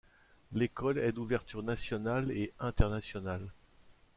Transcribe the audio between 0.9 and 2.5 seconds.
est d'ouverture nationale